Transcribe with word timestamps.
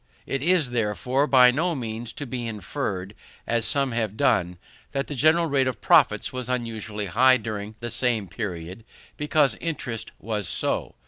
It 0.25 0.41
is, 0.41 0.71
therefore, 0.71 1.27
by 1.27 1.51
no 1.51 1.75
means 1.75 2.11
to 2.13 2.25
be 2.25 2.47
inferred, 2.47 3.13
as 3.45 3.65
some 3.65 3.91
have 3.91 4.17
done, 4.17 4.57
that 4.93 5.05
the 5.05 5.13
general 5.13 5.45
rate 5.45 5.67
of 5.67 5.79
profits 5.79 6.33
was 6.33 6.49
unusually 6.49 7.05
high 7.05 7.37
during 7.37 7.75
the 7.81 7.91
same 7.91 8.27
period, 8.27 8.83
because 9.15 9.53
interest 9.57 10.09
was 10.17 10.47
so. 10.49 10.95